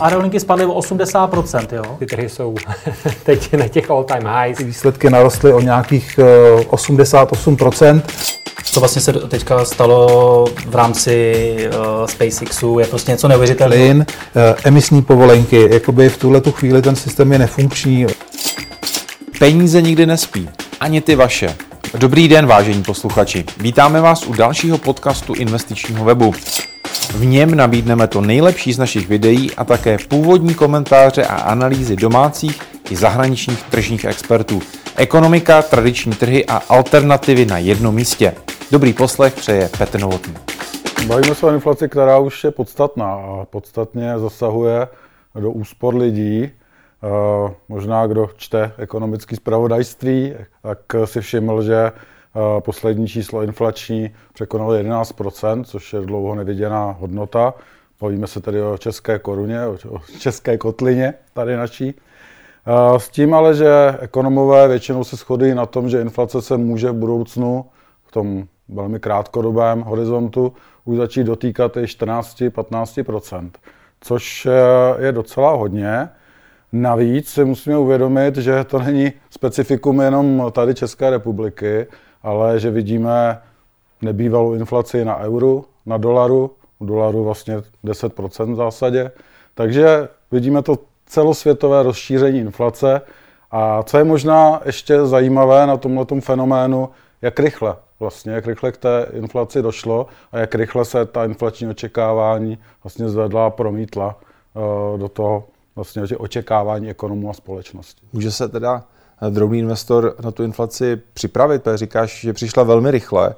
aerolinky 0.00 0.40
spadly 0.40 0.66
o 0.66 0.80
80%, 0.80 1.66
jo? 1.72 1.96
Ty 1.98 2.06
trhy 2.06 2.28
jsou 2.28 2.54
teď 3.24 3.54
na 3.54 3.68
těch 3.68 3.90
all 3.90 4.04
time 4.04 4.28
highs. 4.40 4.58
Výsledky 4.58 5.10
narostly 5.10 5.52
o 5.52 5.60
nějakých 5.60 6.18
88%. 6.70 8.02
Co 8.64 8.80
vlastně 8.80 9.02
se 9.02 9.12
teďka 9.12 9.64
stalo 9.64 10.46
v 10.66 10.74
rámci 10.74 11.56
uh, 11.68 12.06
SpaceXu, 12.06 12.78
je 12.78 12.86
prostě 12.86 13.12
něco 13.12 13.28
neuvěřitelného. 13.28 13.84
Plyn, 13.84 13.98
uh, 13.98 14.42
emisní 14.64 15.02
povolenky, 15.02 15.68
jakoby 15.72 16.08
v 16.08 16.18
tuhle 16.18 16.40
tu 16.40 16.52
chvíli 16.52 16.82
ten 16.82 16.96
systém 16.96 17.32
je 17.32 17.38
nefunkční. 17.38 18.06
Peníze 19.38 19.82
nikdy 19.82 20.06
nespí, 20.06 20.48
ani 20.80 21.00
ty 21.00 21.14
vaše. 21.14 21.56
Dobrý 21.98 22.28
den, 22.28 22.46
vážení 22.46 22.82
posluchači. 22.82 23.44
Vítáme 23.56 24.00
vás 24.00 24.26
u 24.26 24.32
dalšího 24.32 24.78
podcastu 24.78 25.34
investičního 25.34 26.04
webu. 26.04 26.34
V 27.14 27.24
něm 27.24 27.54
nabídneme 27.54 28.06
to 28.06 28.20
nejlepší 28.20 28.72
z 28.72 28.78
našich 28.78 29.08
videí 29.08 29.54
a 29.54 29.64
také 29.64 29.96
původní 30.08 30.54
komentáře 30.54 31.24
a 31.24 31.34
analýzy 31.34 31.96
domácích 31.96 32.62
i 32.90 32.96
zahraničních 32.96 33.62
tržních 33.62 34.04
expertů. 34.04 34.60
Ekonomika, 34.96 35.62
tradiční 35.62 36.12
trhy 36.12 36.46
a 36.46 36.56
alternativy 36.68 37.46
na 37.46 37.58
jednom 37.58 37.94
místě. 37.94 38.34
Dobrý 38.70 38.92
poslech 38.92 39.34
přeje 39.34 39.68
Petr 39.78 40.00
Novotný. 40.00 40.34
Bavíme 41.06 41.34
se 41.34 41.46
o 41.46 41.52
inflaci, 41.54 41.88
která 41.88 42.18
už 42.18 42.44
je 42.44 42.50
podstatná 42.50 43.14
a 43.14 43.44
podstatně 43.50 44.18
zasahuje 44.18 44.88
do 45.34 45.50
úspor 45.50 45.94
lidí. 45.94 46.42
Eh, 46.42 47.54
možná 47.68 48.06
kdo 48.06 48.30
čte 48.36 48.72
ekonomické 48.78 49.36
zpravodajství, 49.36 50.34
tak 50.62 50.78
si 51.04 51.20
všiml, 51.20 51.62
že 51.62 51.92
poslední 52.60 53.08
číslo 53.08 53.42
inflační 53.42 54.10
překonalo 54.32 54.72
11%, 54.72 55.64
což 55.64 55.92
je 55.92 56.00
dlouho 56.00 56.34
neviděná 56.34 56.96
hodnota. 57.00 57.54
Bavíme 58.00 58.26
se 58.26 58.40
tedy 58.40 58.62
o 58.62 58.78
české 58.78 59.18
koruně, 59.18 59.66
o 59.66 59.98
české 60.18 60.58
kotlině 60.58 61.14
tady 61.32 61.56
naší. 61.56 61.94
Eh, 62.66 63.00
s 63.00 63.08
tím 63.08 63.34
ale, 63.34 63.54
že 63.54 63.98
ekonomové 64.00 64.68
většinou 64.68 65.04
se 65.04 65.16
shodují 65.16 65.54
na 65.54 65.66
tom, 65.66 65.88
že 65.88 66.00
inflace 66.00 66.42
se 66.42 66.56
může 66.56 66.90
v 66.90 66.94
budoucnu 66.94 67.64
v 68.04 68.12
tom 68.12 68.44
velmi 68.68 69.00
krátkodobém 69.00 69.80
horizontu 69.80 70.52
už 70.84 70.96
začít 70.96 71.24
dotýkat 71.24 71.76
i 71.76 71.80
14-15%, 71.80 73.50
což 74.00 74.48
je 74.98 75.12
docela 75.12 75.50
hodně. 75.50 76.08
Navíc 76.72 77.28
si 77.28 77.44
musíme 77.44 77.78
uvědomit, 77.78 78.36
že 78.36 78.64
to 78.64 78.78
není 78.78 79.12
specifikum 79.30 80.00
jenom 80.00 80.52
tady 80.52 80.74
České 80.74 81.10
republiky, 81.10 81.86
ale 82.26 82.60
že 82.60 82.70
vidíme 82.70 83.38
nebývalou 84.02 84.54
inflaci 84.54 85.04
na 85.04 85.18
euru, 85.18 85.64
na 85.86 85.96
dolaru, 85.96 86.50
u 86.78 86.86
dolaru 86.86 87.24
vlastně 87.24 87.62
10% 87.84 88.52
v 88.52 88.56
zásadě. 88.56 89.10
Takže 89.54 90.08
vidíme 90.32 90.62
to 90.62 90.78
celosvětové 91.06 91.82
rozšíření 91.82 92.38
inflace. 92.38 93.00
A 93.50 93.82
co 93.82 93.98
je 93.98 94.04
možná 94.04 94.60
ještě 94.64 95.06
zajímavé 95.06 95.66
na 95.66 95.76
tomhle 95.76 96.06
fenoménu, 96.20 96.88
jak 97.22 97.40
rychle 97.40 97.76
vlastně, 98.00 98.32
jak 98.32 98.46
rychle 98.46 98.72
k 98.72 98.76
té 98.76 99.06
inflaci 99.12 99.62
došlo 99.62 100.06
a 100.32 100.38
jak 100.38 100.54
rychle 100.54 100.84
se 100.84 101.06
ta 101.06 101.24
inflační 101.24 101.68
očekávání 101.68 102.58
vlastně 102.84 103.08
zvedla 103.08 103.46
a 103.46 103.50
promítla 103.50 104.16
uh, 104.54 104.98
do 104.98 105.08
toho 105.08 105.44
vlastně 105.76 106.02
očekávání 106.16 106.90
ekonomů 106.90 107.30
a 107.30 107.32
společnosti. 107.32 108.06
Může 108.12 108.30
se 108.30 108.48
teda 108.48 108.84
drobný 109.30 109.58
investor 109.58 110.14
na 110.24 110.30
tu 110.30 110.42
inflaci 110.42 111.00
připravit, 111.14 111.62
protože 111.62 111.76
říkáš, 111.76 112.20
že 112.20 112.32
přišla 112.32 112.62
velmi 112.62 112.90
rychle. 112.90 113.34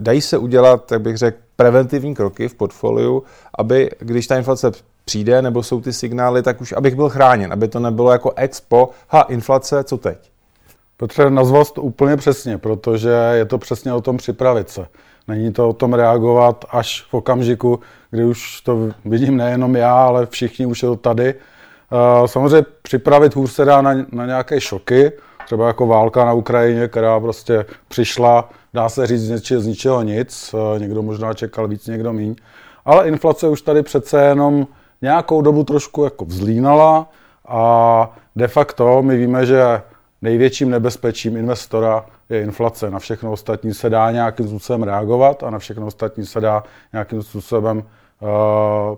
Dají 0.00 0.20
se 0.20 0.38
udělat, 0.38 0.84
tak 0.86 1.00
bych 1.00 1.16
řekl, 1.16 1.38
preventivní 1.56 2.14
kroky 2.14 2.48
v 2.48 2.54
portfoliu, 2.54 3.22
aby 3.58 3.90
když 3.98 4.26
ta 4.26 4.36
inflace 4.36 4.72
přijde, 5.04 5.42
nebo 5.42 5.62
jsou 5.62 5.80
ty 5.80 5.92
signály, 5.92 6.42
tak 6.42 6.60
už 6.60 6.72
abych 6.72 6.94
byl 6.94 7.08
chráněn, 7.08 7.52
aby 7.52 7.68
to 7.68 7.80
nebylo 7.80 8.12
jako 8.12 8.32
expo, 8.36 8.90
ha, 9.08 9.22
inflace, 9.22 9.84
co 9.84 9.96
teď? 9.96 10.30
Petře, 10.96 11.30
nazval 11.30 11.64
to 11.64 11.82
úplně 11.82 12.16
přesně, 12.16 12.58
protože 12.58 13.10
je 13.32 13.44
to 13.44 13.58
přesně 13.58 13.92
o 13.92 14.00
tom 14.00 14.16
připravit 14.16 14.70
se. 14.70 14.86
Není 15.28 15.52
to 15.52 15.68
o 15.68 15.72
tom 15.72 15.94
reagovat 15.94 16.64
až 16.70 17.06
v 17.10 17.14
okamžiku, 17.14 17.80
kdy 18.10 18.24
už 18.24 18.60
to 18.60 18.90
vidím 19.04 19.36
nejenom 19.36 19.76
já, 19.76 19.94
ale 19.94 20.26
všichni 20.26 20.66
už 20.66 20.82
je 20.82 20.88
to 20.88 20.96
tady. 20.96 21.34
Eh, 21.34 22.28
samozřejmě 22.28 22.66
připravit 22.86 23.36
hůř 23.36 23.50
se 23.50 23.64
dá 23.64 23.82
na, 23.82 23.94
na 24.12 24.26
nějaké 24.26 24.60
šoky, 24.60 25.12
třeba 25.46 25.66
jako 25.66 25.86
válka 25.86 26.24
na 26.24 26.32
Ukrajině, 26.32 26.88
která 26.88 27.20
prostě 27.20 27.66
přišla, 27.88 28.50
dá 28.74 28.88
se 28.88 29.06
říct 29.06 29.20
z 29.20 29.30
ničeho, 29.30 29.60
z 29.60 29.66
ničeho 29.66 30.02
nic, 30.02 30.54
eh, 30.54 30.78
někdo 30.78 31.02
možná 31.02 31.34
čekal 31.34 31.68
víc, 31.68 31.86
někdo 31.86 32.12
míň. 32.12 32.36
Ale 32.84 33.08
inflace 33.08 33.48
už 33.48 33.62
tady 33.62 33.82
přece 33.82 34.22
jenom 34.22 34.66
nějakou 35.02 35.42
dobu 35.42 35.64
trošku 35.64 36.04
jako 36.04 36.24
vzlínala 36.24 37.10
a 37.48 37.62
de 38.36 38.48
facto 38.48 39.02
my 39.02 39.16
víme, 39.16 39.46
že 39.46 39.82
největším 40.22 40.70
nebezpečím 40.70 41.36
investora 41.36 42.06
je 42.30 42.42
inflace. 42.42 42.90
Na 42.90 42.98
všechno 42.98 43.32
ostatní 43.32 43.74
se 43.74 43.90
dá 43.90 44.10
nějakým 44.10 44.48
způsobem 44.48 44.82
reagovat 44.82 45.42
a 45.42 45.50
na 45.50 45.58
všechno 45.58 45.86
ostatní 45.86 46.26
se 46.26 46.40
dá 46.40 46.62
nějakým 46.92 47.22
způsobem 47.22 47.82
uh, 48.20 48.96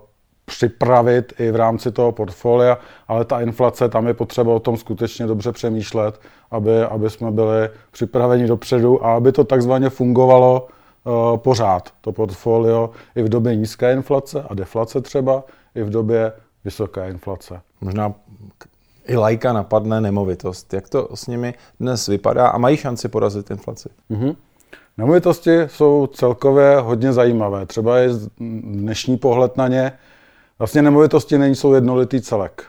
připravit 0.49 1.33
i 1.39 1.51
v 1.51 1.57
rámci 1.57 1.93
toho 1.93 2.13
portfolia, 2.13 2.79
ale 3.09 3.25
ta 3.25 3.41
inflace, 3.41 3.89
tam 3.89 4.07
je 4.07 4.15
potřeba 4.15 4.55
o 4.55 4.59
tom 4.59 4.77
skutečně 4.77 5.27
dobře 5.27 5.53
přemýšlet, 5.53 6.21
aby, 6.51 6.83
aby 6.83 7.11
jsme 7.11 7.31
byli 7.31 7.71
připraveni 7.91 8.47
dopředu 8.47 9.07
a 9.07 9.15
aby 9.15 9.33
to 9.33 9.45
takzvaně 9.45 9.91
fungovalo 9.91 10.69
uh, 11.05 11.37
pořád, 11.37 11.93
to 12.01 12.13
portfolio, 12.13 12.91
i 13.17 13.23
v 13.23 13.29
době 13.29 13.57
nízké 13.57 13.93
inflace 13.93 14.45
a 14.49 14.55
deflace 14.55 15.01
třeba, 15.01 15.45
i 15.75 15.83
v 15.83 15.91
době 15.91 16.33
vysoké 16.65 17.09
inflace. 17.09 17.61
Možná 17.81 18.15
i 19.09 19.17
lajka 19.17 19.53
napadne 19.53 20.01
nemovitost. 20.01 20.75
Jak 20.75 20.89
to 20.89 21.09
s 21.15 21.27
nimi 21.27 21.55
dnes 21.81 22.07
vypadá 22.07 22.49
a 22.49 22.59
mají 22.59 22.77
šanci 22.77 23.09
porazit 23.09 23.51
inflaci? 23.51 23.89
Mm-hmm. 24.11 24.37
Nemovitosti 24.99 25.59
jsou 25.67 26.07
celkově 26.07 26.77
hodně 26.77 27.13
zajímavé. 27.13 27.67
Třeba 27.67 27.99
je 27.99 28.11
dnešní 28.63 29.17
pohled 29.17 29.57
na 29.57 29.69
ně. 29.69 29.93
Vlastně 30.59 30.83
nemovitosti 30.83 31.39
nejsou 31.39 31.75
jednolitý 31.75 32.21
celek. 32.21 32.65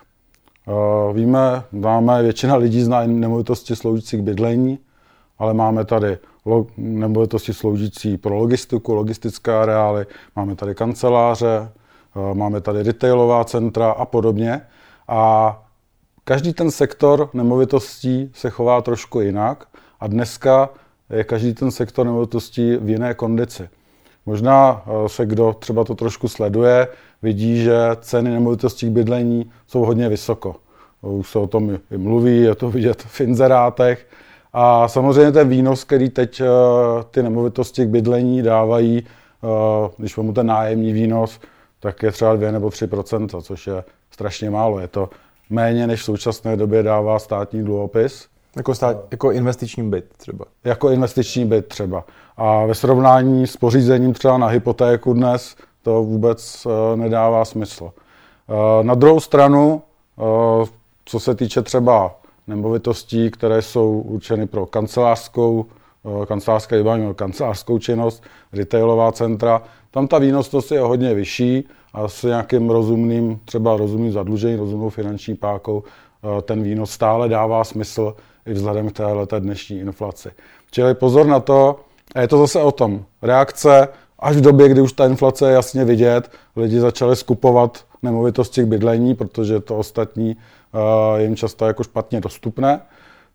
Víme, 1.14 1.64
máme, 1.72 2.24
většina 2.24 2.56
lidí 2.56 2.82
zná 2.82 3.04
nemovitosti 3.06 3.76
sloužící 3.76 4.18
k 4.18 4.22
bydlení, 4.22 4.80
ale 5.38 5.54
máme 5.54 5.86
tady 5.86 6.18
nemovitosti 6.78 7.54
sloužící 7.54 8.18
pro 8.18 8.36
logistiku, 8.36 8.94
logistické 8.94 9.54
areály, 9.54 10.06
máme 10.36 10.56
tady 10.56 10.76
kanceláře, 10.76 11.72
máme 12.34 12.62
tady 12.62 12.84
retailová 12.84 13.44
centra 13.44 13.92
a 13.92 14.06
podobně. 14.06 14.62
A 15.08 15.56
Každý 16.30 16.54
ten 16.54 16.72
sektor 16.72 17.30
nemovitostí 17.34 18.32
se 18.34 18.50
chová 18.50 18.82
trošku 18.82 19.22
jinak 19.22 19.68
a 20.00 20.08
dneska 20.08 20.70
je 21.10 21.24
každý 21.24 21.54
ten 21.54 21.72
sektor 21.72 22.06
nemovitostí 22.06 22.78
v 22.78 22.90
jiné 22.90 23.14
kondici. 23.14 23.70
Možná 24.30 24.82
eh, 24.86 25.10
se 25.10 25.26
kdo 25.26 25.56
třeba 25.60 25.84
to 25.84 25.96
trošku 25.96 26.28
sleduje, 26.28 26.88
vidí, 27.22 27.64
že 27.64 27.76
ceny 28.02 28.30
nemovitostí 28.32 28.88
k 28.88 28.92
bydlení 28.92 29.52
jsou 29.68 29.86
hodně 29.86 30.10
vysoko. 30.10 30.56
Už 31.02 31.32
se 31.32 31.40
o 31.40 31.48
tom 31.48 31.80
i 31.92 31.98
mluví, 31.98 32.42
je 32.42 32.56
to 32.56 32.70
vidět 32.70 33.02
v 33.02 33.22
inzerátech. 33.22 34.08
A 34.54 34.88
samozřejmě 34.88 35.32
ten 35.32 35.50
výnos, 35.50 35.84
který 35.84 36.10
teď 36.10 36.42
eh, 36.42 36.46
ty 37.12 37.24
nemovitosti 37.24 37.86
k 37.86 37.90
bydlení 37.90 38.42
dávají, 38.42 39.04
eh, 39.04 39.90
když 39.98 40.18
mu 40.18 40.34
ten 40.34 40.46
nájemní 40.46 40.94
výnos, 40.94 41.40
tak 41.80 42.04
je 42.04 42.12
třeba 42.12 42.36
2 42.36 42.52
nebo 42.52 42.70
3% 42.70 43.42
což 43.42 43.68
je 43.68 43.84
strašně 44.12 44.50
málo. 44.50 44.80
Je 44.80 44.88
to 44.88 45.10
méně 45.50 45.88
než 45.88 46.02
v 46.02 46.06
současné 46.06 46.58
době 46.58 46.84
dává 46.84 47.20
státní 47.20 47.64
dluhopis. 47.64 48.29
Jako, 48.56 48.76
stát, 48.76 48.98
jako 49.12 49.32
investiční 49.32 49.90
byt 49.90 50.06
třeba. 50.18 50.46
Jako 50.64 50.90
investiční 50.90 51.46
byt 51.46 51.68
třeba. 51.68 52.06
A 52.38 52.66
ve 52.66 52.76
srovnání 52.76 53.48
s 53.48 53.58
pořízením 53.58 54.14
třeba 54.14 54.38
na 54.38 54.48
hypotéku 54.48 55.14
dnes 55.14 55.56
to 55.84 56.04
vůbec 56.04 56.66
uh, 56.66 56.72
nedává 57.00 57.46
smysl. 57.46 57.84
Uh, 57.84 57.92
na 58.82 58.96
druhou 58.96 59.20
stranu, 59.20 59.82
uh, 60.16 60.68
co 61.06 61.20
se 61.20 61.36
týče 61.36 61.62
třeba 61.62 62.16
nemovitostí, 62.48 63.32
které 63.32 63.62
jsou 63.62 64.00
určeny 64.00 64.48
pro 64.48 64.66
kancelářskou, 64.66 65.66
kancelářské 66.28 66.78
vybavení, 66.78 67.14
kancelářskou 67.14 67.80
činnost, 67.80 68.24
retailová 68.54 69.12
centra, 69.12 69.62
tam 69.92 70.08
ta 70.08 70.18
výnosnost 70.18 70.72
je 70.72 70.80
hodně 70.80 71.14
vyšší 71.14 71.64
a 71.94 72.08
s 72.08 72.24
nějakým 72.24 72.70
rozumným, 72.70 73.40
třeba 73.46 73.78
rozumným 73.78 74.12
zadlužením, 74.12 74.60
rozumnou 74.60 74.90
finanční 74.90 75.36
pákou, 75.36 75.84
eh, 75.84 76.42
ten 76.42 76.64
výnos 76.64 76.92
stále 76.92 77.30
dává 77.30 77.64
smysl 77.64 78.16
i 78.50 78.54
vzhledem 78.54 78.90
k 78.90 78.94
této 78.94 79.40
dnešní 79.40 79.80
inflaci. 79.80 80.30
Čili 80.72 80.94
pozor 80.94 81.26
na 81.26 81.40
to, 81.40 81.80
a 82.16 82.22
je 82.22 82.28
to 82.28 82.38
zase 82.38 82.60
o 82.60 82.72
tom. 82.72 83.06
Reakce 83.22 83.88
až 84.20 84.36
v 84.36 84.42
době, 84.42 84.70
kdy 84.70 84.82
už 84.82 84.94
ta 84.94 85.06
inflace 85.06 85.50
je 85.50 85.54
jasně 85.54 85.86
vidět, 85.86 86.32
lidi 86.56 86.80
začali 86.80 87.16
skupovat 87.16 87.86
nemovitosti 88.02 88.64
k 88.64 88.68
bydlení, 88.68 89.16
protože 89.16 89.60
to 89.60 89.78
ostatní 89.78 90.36
uh, 90.36 91.20
jim 91.20 91.36
často 91.36 91.66
jako 91.66 91.84
špatně 91.84 92.22
dostupné, 92.22 92.82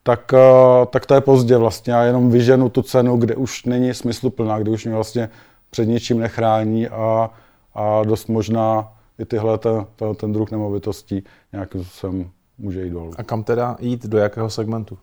tak, 0.02 0.32
uh, 0.32 0.86
tak 0.86 1.06
to 1.06 1.14
je 1.14 1.20
pozdě 1.20 1.56
vlastně. 1.56 1.92
Já 1.92 2.02
jenom 2.02 2.30
vyženu 2.30 2.68
tu 2.68 2.82
cenu, 2.82 3.16
kde 3.16 3.36
už 3.36 3.64
není 3.64 3.94
smysluplná, 3.94 4.58
kde 4.58 4.70
už 4.70 4.84
mě 4.84 4.94
vlastně 4.94 5.28
před 5.70 5.84
ničím 5.84 6.18
nechrání 6.18 6.88
a, 6.88 7.30
a 7.74 8.02
dost 8.04 8.28
možná 8.28 8.92
i 9.18 9.24
tyhle 9.24 9.58
ten, 9.58 9.86
ten, 9.96 10.14
ten 10.14 10.32
druh 10.32 10.50
nemovitostí 10.50 11.24
nějakým 11.52 11.84
způsobem 11.84 12.30
může 12.58 12.82
jít 12.82 12.90
dolů. 12.90 13.10
A 13.16 13.22
kam 13.22 13.44
teda 13.44 13.76
jít, 13.80 14.06
do 14.06 14.18
jakého 14.18 14.50
segmentu? 14.50 14.98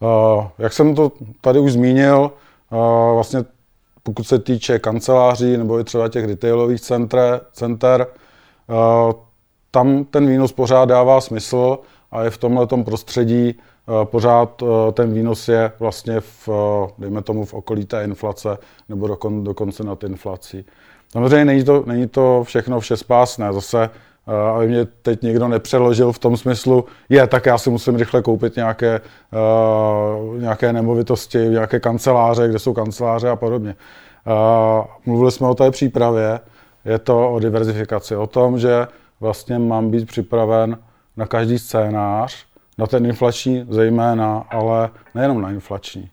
Uh, 0.00 0.44
jak 0.58 0.72
jsem 0.72 0.94
to 0.94 1.12
tady 1.40 1.58
už 1.58 1.72
zmínil, 1.72 2.30
uh, 2.70 3.14
vlastně 3.14 3.44
pokud 4.02 4.24
se 4.24 4.38
týče 4.38 4.78
kanceláří 4.78 5.56
nebo 5.56 5.80
i 5.80 5.84
třeba 5.84 6.08
těch 6.08 6.24
retailových 6.24 6.80
centre, 6.80 7.40
center, 7.52 8.06
uh, 8.66 9.12
tam 9.70 10.04
ten 10.04 10.26
výnos 10.26 10.52
pořád 10.52 10.84
dává 10.84 11.20
smysl 11.20 11.78
a 12.10 12.22
je 12.22 12.30
v 12.30 12.38
tomhle 12.38 12.66
prostředí 12.84 13.54
pořád 14.04 14.62
ten 14.92 15.12
výnos 15.12 15.48
je 15.48 15.72
vlastně 15.78 16.20
v, 16.20 16.48
dejme 16.98 17.22
tomu, 17.22 17.44
v 17.44 17.54
okolí 17.54 17.86
té 17.86 18.04
inflace 18.04 18.58
nebo 18.88 19.06
dokon, 19.06 19.44
dokonce 19.44 19.84
nad 19.84 20.04
inflací. 20.04 20.64
Samozřejmě 21.12 21.44
není 21.44 21.64
to, 21.64 21.84
není 21.86 22.08
to 22.08 22.44
všechno 22.44 22.80
vše 22.80 22.96
spásné. 22.96 23.52
Zase 23.52 23.90
aby 24.54 24.68
mě 24.68 24.84
teď 24.84 25.22
někdo 25.22 25.48
nepřeložil 25.48 26.12
v 26.12 26.18
tom 26.18 26.36
smyslu, 26.36 26.84
je, 27.08 27.26
tak 27.26 27.46
já 27.46 27.58
si 27.58 27.70
musím 27.70 27.96
rychle 27.96 28.22
koupit 28.22 28.56
nějaké, 28.56 29.00
uh, 29.32 30.40
nějaké 30.40 30.72
nemovitosti, 30.72 31.38
nějaké 31.38 31.80
kanceláře, 31.80 32.48
kde 32.48 32.58
jsou 32.58 32.72
kanceláře 32.72 33.28
a 33.28 33.36
podobně. 33.36 33.76
Uh, 34.26 34.84
mluvili 35.06 35.32
jsme 35.32 35.48
o 35.48 35.54
té 35.54 35.70
přípravě, 35.70 36.40
je 36.84 36.98
to 36.98 37.30
o 37.32 37.38
diverzifikaci, 37.38 38.16
o 38.16 38.26
tom, 38.26 38.58
že 38.58 38.86
vlastně 39.20 39.58
mám 39.58 39.90
být 39.90 40.08
připraven 40.08 40.78
na 41.16 41.26
každý 41.26 41.58
scénář, 41.58 42.44
na 42.78 42.86
ten 42.86 43.06
inflační 43.06 43.66
zejména, 43.70 44.44
ale 44.50 44.90
nejenom 45.14 45.40
na 45.40 45.50
inflační, 45.50 46.10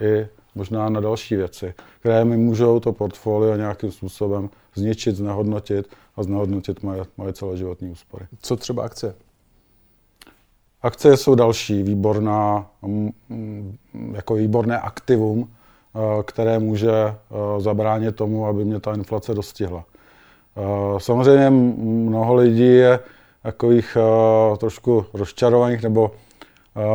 i 0.00 0.26
možná 0.54 0.88
na 0.88 1.00
další 1.00 1.36
věci, 1.36 1.74
které 2.00 2.24
mi 2.24 2.36
můžou 2.36 2.80
to 2.80 2.92
portfolio 2.92 3.56
nějakým 3.56 3.92
způsobem 3.92 4.50
zničit, 4.74 5.16
znehodnotit 5.16 5.86
a 6.16 6.22
znehodnotit 6.22 6.82
moje, 6.82 7.04
moje 7.16 7.32
celoživotní 7.32 7.90
úspory. 7.90 8.26
Co 8.40 8.56
třeba 8.56 8.84
akce? 8.84 9.14
Akcie 10.84 11.16
jsou 11.16 11.34
další 11.34 11.82
výborná, 11.82 12.66
mm, 12.82 13.10
mm, 13.28 13.76
jako 14.14 14.34
výborné 14.34 14.78
aktivum, 14.80 15.50
eh, 15.94 16.22
které 16.22 16.58
může 16.58 16.92
eh, 16.92 17.14
zabránit 17.58 18.16
tomu, 18.16 18.46
aby 18.46 18.64
mě 18.64 18.80
ta 18.80 18.94
inflace 18.94 19.34
dostihla. 19.34 19.84
Eh, 20.56 21.00
samozřejmě 21.00 21.50
mnoho 21.50 22.34
lidí 22.34 22.74
je 22.74 23.00
takových 23.42 23.96
trošku 24.58 25.06
rozčarovaných 25.14 25.82
nebo 25.82 26.10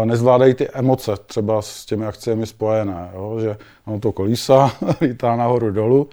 nezvládají 0.06 0.54
ty 0.54 0.69
emoce 0.69 1.12
třeba 1.25 1.62
s 1.62 1.86
těmi 1.86 2.06
akciemi 2.06 2.48
spojené, 2.48 3.12
jo? 3.13 3.39
že 3.39 3.57
ono 3.86 4.00
to 4.00 4.12
kolísa, 4.12 4.71
lítá 5.01 5.36
nahoru 5.36 5.71
dolu 5.71 6.10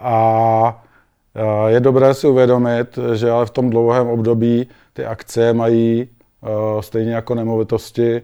a 0.00 0.85
je 1.66 1.80
dobré 1.80 2.14
si 2.14 2.26
uvědomit, 2.26 2.98
že 3.14 3.30
ale 3.30 3.46
v 3.46 3.50
tom 3.50 3.70
dlouhém 3.70 4.08
období 4.08 4.66
ty 4.92 5.04
akcie 5.04 5.52
mají 5.52 6.08
stejně 6.80 7.14
jako 7.14 7.34
nemovitosti 7.34 8.22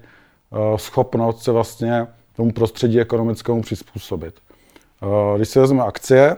schopnost 0.76 1.42
se 1.42 1.52
vlastně 1.52 2.06
tomu 2.36 2.52
prostředí 2.52 3.00
ekonomickému 3.00 3.62
přizpůsobit. 3.62 4.34
Když 5.36 5.48
si 5.48 5.58
vezmeme 5.58 5.84
akcie, 5.84 6.36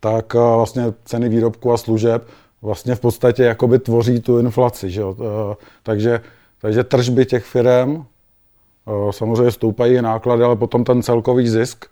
tak 0.00 0.34
vlastně 0.34 0.84
ceny 1.04 1.28
výrobků 1.28 1.72
a 1.72 1.76
služeb 1.76 2.26
vlastně 2.62 2.94
v 2.94 3.00
podstatě 3.00 3.42
jakoby 3.42 3.78
tvoří 3.78 4.20
tu 4.20 4.38
inflaci. 4.38 4.90
Že? 4.90 5.02
Takže, 5.82 6.20
takže 6.60 6.84
tržby 6.84 7.26
těch 7.26 7.44
firm 7.44 8.04
samozřejmě 9.10 9.50
stoupají 9.50 10.02
náklady, 10.02 10.44
ale 10.44 10.56
potom 10.56 10.84
ten 10.84 11.02
celkový 11.02 11.48
zisk 11.48 11.86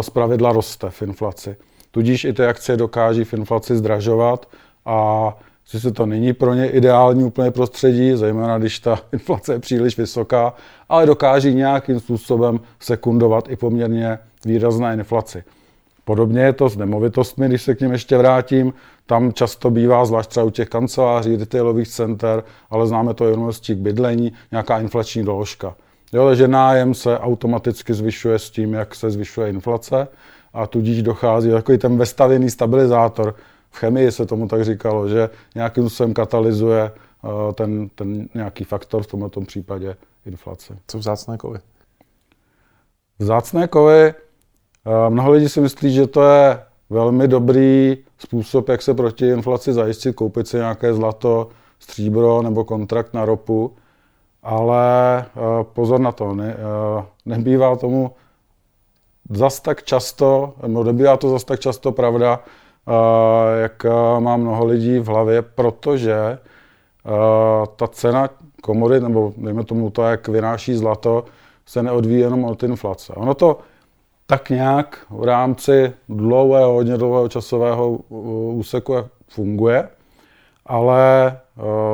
z 0.00 0.10
pravidla 0.10 0.52
roste 0.52 0.90
v 0.90 1.02
inflaci. 1.02 1.56
Tudíž 1.90 2.24
i 2.24 2.32
ty 2.32 2.46
akcie 2.46 2.76
dokáží 2.76 3.24
v 3.24 3.34
inflaci 3.34 3.76
zdražovat 3.76 4.48
a 4.86 5.38
se 5.78 5.92
to 5.92 6.06
není 6.06 6.32
pro 6.32 6.54
ně 6.54 6.70
ideální 6.70 7.24
úplně 7.24 7.50
prostředí, 7.50 8.16
zejména 8.16 8.58
když 8.58 8.78
ta 8.78 8.98
inflace 9.12 9.52
je 9.52 9.58
příliš 9.58 9.98
vysoká, 9.98 10.54
ale 10.88 11.06
dokáží 11.06 11.54
nějakým 11.54 12.00
způsobem 12.00 12.60
sekundovat 12.80 13.48
i 13.48 13.56
poměrně 13.56 14.18
výrazné 14.44 14.94
inflaci. 14.94 15.44
Podobně 16.04 16.40
je 16.40 16.52
to 16.52 16.68
s 16.68 16.76
nemovitostmi, 16.76 17.48
když 17.48 17.62
se 17.62 17.74
k 17.74 17.80
ním 17.80 17.92
ještě 17.92 18.18
vrátím. 18.18 18.72
Tam 19.06 19.32
často 19.32 19.70
bývá, 19.70 20.04
zvlášť 20.04 20.30
třeba 20.30 20.46
u 20.46 20.50
těch 20.50 20.68
kanceláří, 20.68 21.36
retailových 21.36 21.88
center, 21.88 22.44
ale 22.70 22.86
známe 22.86 23.14
to 23.14 23.28
jenom 23.28 23.52
k 23.68 23.74
bydlení, 23.74 24.32
nějaká 24.50 24.78
inflační 24.78 25.24
doložka. 25.24 25.74
Jo, 26.12 26.26
takže 26.26 26.48
nájem 26.48 26.94
se 26.94 27.18
automaticky 27.18 27.94
zvyšuje 27.94 28.38
s 28.38 28.50
tím, 28.50 28.74
jak 28.74 28.94
se 28.94 29.10
zvyšuje 29.10 29.50
inflace 29.50 30.08
a 30.52 30.66
tudíž 30.66 31.02
dochází 31.02 31.50
takový 31.50 31.78
ten 31.78 31.98
vestavěný 31.98 32.50
stabilizátor. 32.50 33.34
V 33.70 33.78
chemii 33.78 34.12
se 34.12 34.26
tomu 34.26 34.48
tak 34.48 34.64
říkalo, 34.64 35.08
že 35.08 35.30
nějakým 35.54 35.84
způsobem 35.84 36.14
katalyzuje 36.14 36.90
eh, 36.90 37.52
ten, 37.52 37.88
ten 37.88 38.28
nějaký 38.34 38.64
faktor, 38.64 39.02
v 39.02 39.06
tomto 39.06 39.40
případě 39.40 39.96
inflace. 40.26 40.78
Co 40.86 40.98
vzácné 40.98 41.38
kovy? 41.38 41.58
Vzácné 43.18 43.68
kovy, 43.68 44.02
eh, 44.02 44.14
mnoho 45.10 45.30
lidí 45.30 45.48
si 45.48 45.60
myslí, 45.60 45.94
že 45.94 46.06
to 46.06 46.22
je 46.22 46.60
velmi 46.90 47.28
dobrý 47.28 47.96
způsob, 48.18 48.68
jak 48.68 48.82
se 48.82 48.94
proti 48.94 49.28
inflaci 49.28 49.72
zajistit, 49.72 50.16
koupit 50.16 50.48
si 50.48 50.56
nějaké 50.56 50.94
zlato, 50.94 51.48
stříbro 51.78 52.42
nebo 52.42 52.64
kontrakt 52.64 53.14
na 53.14 53.24
ropu, 53.24 53.76
ale 54.42 55.18
eh, 55.18 55.64
pozor 55.72 56.00
na 56.00 56.12
to, 56.12 56.34
ne, 56.34 56.56
nebývá 57.26 57.76
tomu 57.76 58.12
zas 59.30 59.60
tak 59.60 59.82
často, 59.82 60.54
no 60.66 60.84
nebývá 60.84 61.16
to 61.16 61.30
zas 61.30 61.44
tak 61.44 61.60
často 61.60 61.92
pravda, 61.92 62.40
jak 63.62 63.86
má 64.18 64.36
mnoho 64.36 64.64
lidí 64.64 64.98
v 64.98 65.06
hlavě, 65.06 65.42
protože 65.42 66.38
ta 67.76 67.86
cena 67.86 68.28
komodit, 68.62 69.02
nebo 69.02 69.32
dejme 69.36 69.64
tomu 69.64 69.90
to, 69.90 70.02
jak 70.02 70.28
vynáší 70.28 70.74
zlato, 70.74 71.24
se 71.66 71.82
neodvíjí 71.82 72.20
jenom 72.20 72.44
od 72.44 72.62
inflace. 72.62 73.12
Ono 73.12 73.34
to 73.34 73.58
tak 74.26 74.50
nějak 74.50 75.06
v 75.10 75.24
rámci 75.24 75.92
dlouhého, 76.08 76.72
hodně 76.72 76.96
dlouhého 76.96 77.28
časového 77.28 77.90
úseku 78.58 78.94
funguje, 79.28 79.88
ale 80.66 81.38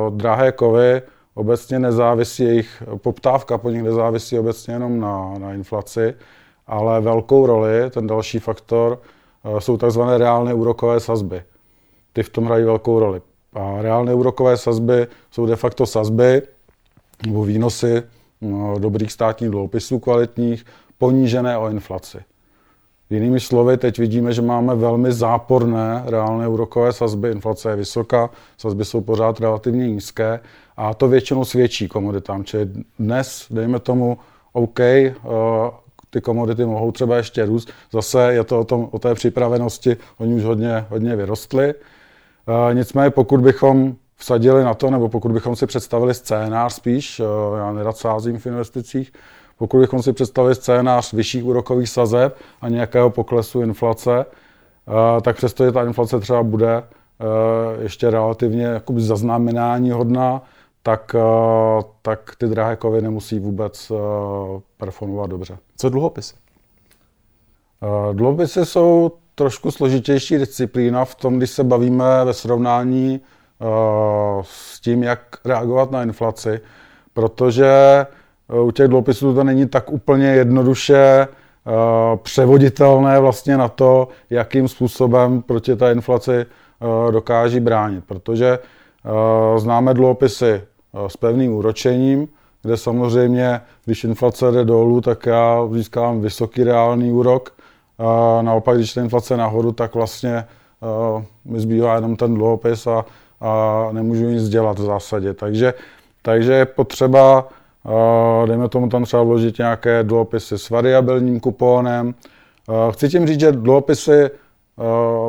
drahé 0.09 0.51
kovy 0.51 1.01
obecně 1.37 1.79
nezávisí, 1.79 2.43
jejich 2.43 2.83
poptávka 2.97 3.57
po 3.57 3.69
nich 3.69 3.83
nezávisí 3.83 4.39
obecně 4.39 4.73
jenom 4.73 4.99
na, 4.99 5.33
na 5.37 5.53
inflaci, 5.53 6.13
ale 6.67 7.01
velkou 7.01 7.45
roli, 7.45 7.89
ten 7.89 8.07
další 8.07 8.39
faktor, 8.39 9.01
eh, 9.43 9.61
jsou 9.61 9.77
tzv. 9.77 10.01
reálné 10.17 10.53
úrokové 10.53 10.99
sazby. 10.99 11.43
Ty 12.13 12.23
v 12.23 12.29
tom 12.29 12.45
hrají 12.45 12.63
velkou 12.63 12.99
roli. 12.99 13.21
A 13.53 13.81
reálné 13.81 14.13
úrokové 14.13 14.57
sazby 14.57 15.07
jsou 15.31 15.45
de 15.45 15.55
facto 15.55 15.85
sazby 15.85 16.41
nebo 17.25 17.43
výnosy 17.43 18.03
no, 18.41 18.79
dobrých 18.79 19.11
státních 19.11 19.49
dluhopisů 19.49 19.99
kvalitních, 19.99 20.65
ponížené 20.97 21.57
o 21.57 21.69
inflaci. 21.69 22.17
Jinými 23.09 23.39
slovy, 23.39 23.77
teď 23.77 23.99
vidíme, 23.99 24.33
že 24.33 24.41
máme 24.41 24.75
velmi 24.75 25.11
záporné 25.11 26.03
reálné 26.05 26.47
úrokové 26.47 26.93
sazby, 26.93 27.31
inflace 27.31 27.69
je 27.69 27.75
vysoká, 27.75 28.29
sazby 28.57 28.85
jsou 28.85 29.01
pořád 29.01 29.39
relativně 29.39 29.87
nízké 29.87 30.39
a 30.77 30.93
to 30.93 31.07
většinou 31.07 31.45
svědčí 31.45 31.87
komoditám. 31.87 32.43
Čili 32.43 32.69
dnes, 32.99 33.47
dejme 33.49 33.79
tomu, 33.79 34.17
OK, 34.53 34.79
eh, 34.79 35.13
ty 36.09 36.21
komodity 36.21 36.65
mohou 36.65 36.91
třeba 36.91 37.17
ještě 37.17 37.45
růst. 37.45 37.69
Zase 37.91 38.33
je 38.33 38.43
to 38.43 38.59
o, 38.59 38.63
tom, 38.63 38.87
o 38.91 38.99
té 38.99 39.13
připravenosti, 39.13 39.97
oni 40.17 40.33
už 40.33 40.43
hodně, 40.43 40.85
hodně 40.89 41.15
vyrostly. 41.15 41.69
E, 41.69 42.73
nicméně 42.73 43.09
pokud 43.09 43.39
bychom 43.39 43.95
vsadili 44.15 44.63
na 44.63 44.73
to, 44.73 44.91
nebo 44.91 45.09
pokud 45.09 45.31
bychom 45.31 45.55
si 45.55 45.65
představili 45.67 46.13
scénář 46.13 46.73
spíš, 46.73 47.19
e, 47.19 47.23
já 47.57 47.71
nerad 47.71 47.97
sázím 47.97 48.39
v 48.39 48.45
investicích, 48.45 49.11
pokud 49.57 49.79
bychom 49.79 50.03
si 50.03 50.13
představili 50.13 50.55
scénář 50.55 51.13
vyšších 51.13 51.45
úrokových 51.45 51.89
sazeb 51.89 52.37
a 52.61 52.69
nějakého 52.69 53.09
poklesu 53.09 53.61
inflace, 53.61 54.25
e, 55.17 55.21
tak 55.21 55.35
přesto, 55.35 55.71
ta 55.71 55.83
inflace 55.83 56.19
třeba 56.19 56.43
bude 56.43 56.83
ještě 57.81 58.09
relativně 58.09 58.63
jakoby 58.63 59.01
zaznamenání 59.01 59.91
hodná, 59.91 60.41
tak, 60.87 61.15
eh, 61.15 61.83
tak 62.01 62.35
ty 62.37 62.47
drahé 62.47 62.75
kovy 62.75 63.01
nemusí 63.01 63.39
vůbec 63.39 63.91
eh, 63.91 63.95
performovat 64.77 65.29
dobře. 65.29 65.57
Co 65.77 65.89
dluhopisy? 65.89 66.35
Eh, 67.83 68.13
dluhopisy 68.13 68.65
jsou 68.65 69.11
trošku 69.35 69.71
složitější 69.71 70.37
disciplína 70.37 71.05
v 71.05 71.15
tom, 71.15 71.37
když 71.37 71.49
se 71.49 71.63
bavíme 71.63 72.25
ve 72.25 72.33
srovnání 72.33 73.21
s 74.41 74.79
tím, 74.79 75.03
jak 75.03 75.19
reagovat 75.45 75.91
na 75.91 76.03
inflaci, 76.03 76.59
protože 77.13 78.05
u 78.63 78.71
těch 78.71 78.87
dluhopisů 78.87 79.33
to 79.33 79.43
není 79.43 79.67
tak 79.67 79.91
úplně 79.91 80.27
jednoduše 80.27 81.27
převoditelné 82.23 83.19
vlastně 83.19 83.57
na 83.57 83.67
to, 83.67 84.07
jakým 84.29 84.67
způsobem 84.67 85.41
proti 85.41 85.75
té 85.75 85.91
inflaci 85.91 86.45
dokáží 87.11 87.59
bránit, 87.59 88.03
protože 88.07 88.59
známe 89.57 89.93
dluhopisy 89.93 90.61
Eh, 90.93 91.09
s 91.09 91.17
pevným 91.17 91.53
úročením, 91.53 92.27
kde 92.63 92.77
samozřejmě, 92.77 93.61
když 93.85 94.03
inflace 94.03 94.51
jde 94.51 94.65
dolů, 94.65 95.01
tak 95.01 95.25
já 95.25 95.67
získám 95.71 96.21
vysoký 96.21 96.63
reálný 96.63 97.11
úrok. 97.11 97.53
Naopak, 98.41 98.77
když 98.77 98.93
ta 98.93 99.01
inflace 99.01 99.37
nahoru, 99.37 99.71
tak 99.71 99.95
vlastně 99.95 100.45
mi 101.45 101.59
zbývá 101.59 101.95
jenom 101.95 102.15
ten 102.15 102.33
dluhopis 102.33 102.87
a, 102.87 103.05
a 103.41 103.89
nemůžu 103.91 104.29
nic 104.29 104.49
dělat 104.49 104.79
v 104.79 104.81
zásadě. 104.81 105.33
Takže, 105.33 105.73
takže 106.21 106.53
je 106.53 106.65
potřeba, 106.65 107.47
dejme 108.45 108.69
tomu 108.69 108.89
tam 108.89 109.03
třeba 109.03 109.23
vložit 109.23 109.57
nějaké 109.57 110.03
dluhopisy 110.03 110.57
s 110.57 110.69
variabilním 110.69 111.39
kupónem. 111.39 112.15
Chci 112.91 113.09
tím 113.09 113.27
říct, 113.27 113.39
že 113.39 113.51
dluhopisy 113.51 114.29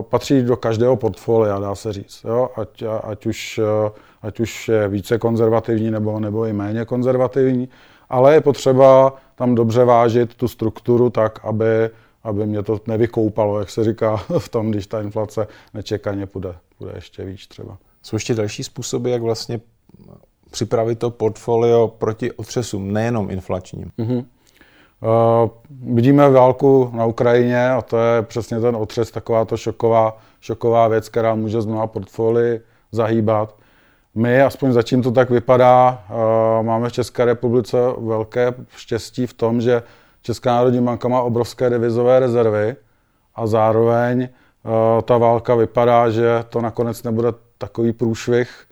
patří 0.00 0.42
do 0.42 0.56
každého 0.56 0.96
portfolia, 0.96 1.58
dá 1.58 1.74
se 1.74 1.92
říct. 1.92 2.24
Jo? 2.24 2.50
Ať, 2.56 2.82
ať, 3.02 3.26
už, 3.26 3.60
ať 4.22 4.40
už 4.40 4.68
je 4.68 4.88
více 4.88 5.18
konzervativní 5.18 5.90
nebo, 5.90 6.20
nebo 6.20 6.46
i 6.46 6.52
méně 6.52 6.84
konzervativní, 6.84 7.68
ale 8.08 8.34
je 8.34 8.40
potřeba 8.40 9.16
tam 9.34 9.54
dobře 9.54 9.84
vážit 9.84 10.34
tu 10.34 10.48
strukturu 10.48 11.10
tak, 11.10 11.44
aby, 11.44 11.90
aby 12.22 12.46
mě 12.46 12.62
to 12.62 12.80
nevykoupalo, 12.86 13.58
jak 13.58 13.70
se 13.70 13.84
říká 13.84 14.16
v 14.38 14.48
tom, 14.48 14.70
když 14.70 14.86
ta 14.86 15.02
inflace 15.02 15.46
nečekaně 15.74 16.26
půjde, 16.26 16.54
půjde 16.78 16.92
ještě 16.94 17.24
víc 17.24 17.46
třeba. 17.46 17.78
Jsou 18.02 18.16
ještě 18.16 18.34
další 18.34 18.64
způsoby, 18.64 19.10
jak 19.10 19.22
vlastně 19.22 19.60
připravit 20.50 20.98
to 20.98 21.10
portfolio 21.10 21.88
proti 21.88 22.32
otřesům, 22.32 22.92
nejenom 22.92 23.30
inflačním? 23.30 23.90
Mm-hmm. 23.98 24.24
Uh, 25.02 25.50
vidíme 25.94 26.30
válku 26.30 26.90
na 26.94 27.04
Ukrajině 27.04 27.70
a 27.70 27.82
to 27.82 27.98
je 27.98 28.22
přesně 28.22 28.60
ten 28.60 28.76
otřes, 28.76 29.10
taková 29.10 29.44
to 29.44 29.56
šoková, 29.56 30.18
šoková 30.40 30.88
věc, 30.88 31.08
která 31.08 31.34
může 31.34 31.62
z 31.62 31.66
mnoha 31.66 31.86
portfolii 31.86 32.60
zahýbat. 32.92 33.54
My, 34.14 34.42
aspoň 34.42 34.72
zatím 34.72 35.02
to 35.02 35.10
tak 35.10 35.30
vypadá, 35.30 36.04
uh, 36.10 36.66
máme 36.66 36.88
v 36.88 36.92
České 36.92 37.24
republice 37.24 37.76
velké 37.98 38.54
štěstí 38.76 39.26
v 39.26 39.32
tom, 39.32 39.60
že 39.60 39.82
Česká 40.22 40.54
národní 40.54 40.80
banka 40.80 41.08
má 41.08 41.22
obrovské 41.22 41.70
devizové 41.70 42.20
rezervy 42.20 42.76
a 43.34 43.46
zároveň 43.46 44.22
uh, 44.22 45.02
ta 45.02 45.18
válka 45.18 45.54
vypadá, 45.54 46.10
že 46.10 46.44
to 46.48 46.60
nakonec 46.60 47.02
nebude 47.02 47.28
takový 47.58 47.92
průšvih, 47.92 48.67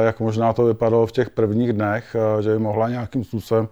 jak 0.00 0.20
možná 0.20 0.52
to 0.52 0.64
vypadalo 0.64 1.06
v 1.06 1.12
těch 1.12 1.30
prvních 1.30 1.72
dnech, 1.72 2.16
že 2.40 2.50
by 2.50 2.58
mohla 2.58 2.88
nějakým 2.88 3.24
způsobem 3.24 3.68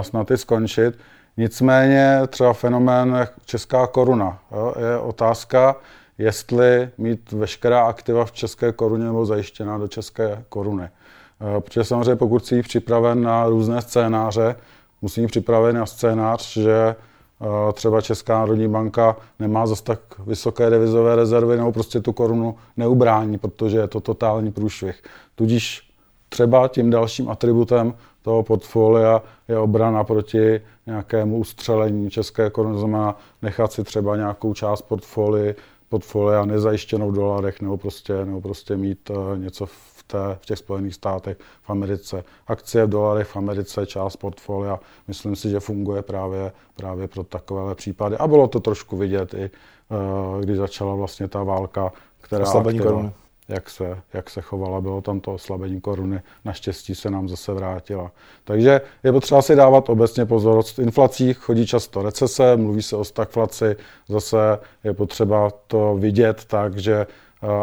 snad 0.00 0.30
i 0.30 0.38
skončit. 0.38 0.98
Nicméně 1.36 2.20
třeba 2.28 2.52
fenomén 2.52 3.28
česká 3.44 3.86
koruna 3.86 4.38
je 4.90 4.98
otázka, 4.98 5.76
jestli 6.18 6.88
mít 6.98 7.32
veškerá 7.32 7.86
aktiva 7.86 8.24
v 8.24 8.32
české 8.32 8.72
koruně 8.72 9.04
nebo 9.04 9.26
zajištěná 9.26 9.78
do 9.78 9.88
české 9.88 10.44
koruny. 10.48 10.88
Protože 11.60 11.84
samozřejmě 11.84 12.16
pokud 12.16 12.46
jsi 12.46 12.62
připraven 12.62 13.22
na 13.22 13.46
různé 13.46 13.82
scénáře, 13.82 14.56
musí 15.02 15.26
připraven 15.26 15.76
na 15.76 15.86
scénář, 15.86 16.56
že 16.56 16.96
třeba 17.72 18.00
Česká 18.00 18.38
národní 18.38 18.68
banka 18.68 19.16
nemá 19.38 19.66
zase 19.66 19.84
tak 19.84 20.00
vysoké 20.26 20.70
devizové 20.70 21.16
rezervy 21.16 21.56
nebo 21.56 21.72
prostě 21.72 22.00
tu 22.00 22.12
korunu 22.12 22.54
neubrání, 22.76 23.38
protože 23.38 23.78
je 23.78 23.88
to 23.88 24.00
totální 24.00 24.52
průšvih. 24.52 25.02
Tudíž 25.34 25.90
třeba 26.28 26.68
tím 26.68 26.90
dalším 26.90 27.30
atributem 27.30 27.94
toho 28.22 28.42
portfolia 28.42 29.22
je 29.48 29.58
obrana 29.58 30.04
proti 30.04 30.60
nějakému 30.86 31.38
ustřelení 31.38 32.10
české 32.10 32.50
koruny, 32.50 32.78
znamená 32.78 33.16
nechat 33.42 33.72
si 33.72 33.84
třeba 33.84 34.16
nějakou 34.16 34.54
část 34.54 34.82
portfolia, 34.82 35.54
portfolia 35.88 36.44
nezajištěnou 36.44 37.10
v 37.10 37.14
dolarech 37.14 37.60
nebo 37.60 37.76
prostě, 37.76 38.24
nebo 38.24 38.40
prostě 38.40 38.76
mít 38.76 39.10
uh, 39.10 39.38
něco 39.38 39.66
v, 39.66 39.97
té, 40.08 40.38
v 40.40 40.46
těch 40.46 40.58
Spojených 40.58 40.94
státech, 40.94 41.36
v 41.62 41.70
Americe. 41.70 42.24
Akcie 42.46 42.86
v 42.86 42.88
dolarech 42.88 43.26
v 43.28 43.36
Americe, 43.36 43.86
část 43.86 44.16
portfolia, 44.16 44.80
myslím 45.08 45.36
si, 45.36 45.50
že 45.50 45.60
funguje 45.60 46.02
právě, 46.02 46.52
právě 46.76 47.08
pro 47.08 47.24
takovéhle 47.24 47.74
případy. 47.74 48.16
A 48.16 48.26
bylo 48.26 48.48
to 48.48 48.60
trošku 48.60 48.96
vidět 48.96 49.34
i, 49.34 49.50
uh, 49.90 50.40
když 50.40 50.56
začala 50.56 50.94
vlastně 50.94 51.28
ta 51.28 51.42
válka, 51.42 51.92
která... 52.20 52.44
Oslabení 52.44 52.78
koruny 52.78 53.12
jak 53.48 53.70
se, 53.70 54.02
jak 54.12 54.30
se 54.30 54.40
chovala. 54.40 54.80
Bylo 54.80 55.00
tam 55.00 55.20
to 55.20 55.34
oslabení 55.34 55.80
koruny, 55.80 56.22
naštěstí 56.44 56.94
se 56.94 57.10
nám 57.10 57.28
zase 57.28 57.52
vrátila. 57.52 58.12
Takže 58.44 58.80
je 59.04 59.12
potřeba 59.12 59.42
si 59.42 59.56
dávat 59.56 59.88
obecně 59.88 60.26
pozor. 60.26 60.62
S 60.62 60.78
inflací 60.78 61.34
chodí 61.34 61.66
často 61.66 62.02
recese, 62.02 62.56
mluví 62.56 62.82
se 62.82 62.96
o 62.96 63.04
stagflaci, 63.04 63.76
zase 64.08 64.58
je 64.84 64.94
potřeba 64.94 65.50
to 65.66 65.96
vidět 65.98 66.44
tak, 66.44 66.76
že 66.76 66.94
eh, 66.94 67.06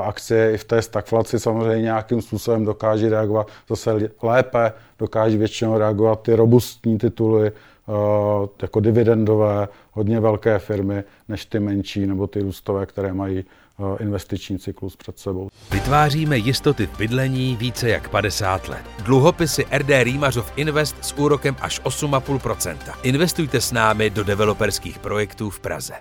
akcie 0.04 0.54
i 0.54 0.58
v 0.58 0.64
té 0.64 0.82
stagflaci 0.82 1.40
samozřejmě 1.40 1.82
nějakým 1.82 2.22
způsobem 2.22 2.66
dokáží 2.66 3.10
reagovat 3.10 3.48
zase 3.70 4.10
lépe, 4.24 4.74
dokáží 5.00 5.38
většinou 5.38 5.78
reagovat 5.78 6.22
ty 6.22 6.36
robustní 6.36 6.98
tituly, 6.98 7.48
eh, 7.48 7.52
jako 8.62 8.80
dividendové, 8.80 9.68
hodně 9.92 10.20
velké 10.20 10.60
firmy, 10.60 11.04
než 11.28 11.46
ty 11.46 11.60
menší 11.60 12.08
nebo 12.08 12.28
ty 12.28 12.42
růstové, 12.42 12.86
které 12.86 13.14
mají 13.14 13.46
Eh, 13.46 13.65
investiční 14.00 14.60
cyklus 14.60 14.96
před 14.96 15.20
sebou. 15.20 15.50
Vytváříme 15.72 16.38
jistoty 16.38 16.88
v 16.88 16.98
bydlení 16.98 17.56
více 17.56 17.90
jak 17.90 18.10
50 18.10 18.68
let. 18.68 18.82
Dluhopisy 19.04 19.66
RD 19.78 19.90
Rýmařov 20.04 20.52
Invest 20.56 20.96
s 21.02 21.14
úrokem 21.18 21.56
až 21.62 21.82
8,5%. 21.82 22.78
Investujte 23.04 23.62
s 23.62 23.72
námi 23.72 24.10
do 24.10 24.24
developerských 24.24 25.00
projektů 25.00 25.50
v 25.50 25.60
Praze. 25.60 25.94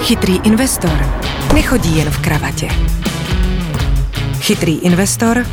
Chytrý 0.00 0.36
investor 0.44 1.22
nechodí 1.54 1.98
jen 1.98 2.10
v 2.10 2.22
kravatě. 2.22 2.68
Chytrý 4.40 4.78
investor 4.78 5.46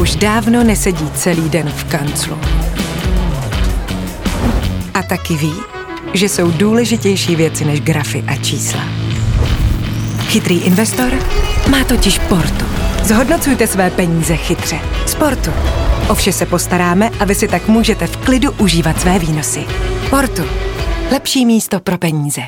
už 0.00 0.16
dávno 0.16 0.64
nesedí 0.64 1.10
celý 1.10 1.48
den 1.48 1.68
v 1.68 1.84
kanclu. 1.84 2.38
A 4.94 5.02
taky 5.02 5.34
ví, 5.34 5.54
že 6.14 6.28
jsou 6.28 6.50
důležitější 6.50 7.36
věci 7.36 7.64
než 7.64 7.80
grafy 7.80 8.24
a 8.26 8.36
čísla. 8.36 9.05
Chytrý 10.26 10.62
investor 10.62 11.12
má 11.70 11.84
totiž 11.84 12.18
Portu. 12.18 12.64
Zhodnocujte 13.02 13.66
své 13.66 13.90
peníze 13.90 14.36
chytře. 14.36 14.80
Sportu. 15.06 15.50
O 16.08 16.14
vše 16.14 16.32
se 16.32 16.46
postaráme 16.46 17.10
a 17.20 17.24
vy 17.24 17.34
si 17.34 17.48
tak 17.48 17.68
můžete 17.68 18.06
v 18.06 18.16
klidu 18.16 18.52
užívat 18.52 19.00
své 19.00 19.18
výnosy. 19.18 19.66
Portu. 20.10 20.42
Lepší 21.12 21.46
místo 21.46 21.80
pro 21.80 21.98
peníze. 21.98 22.40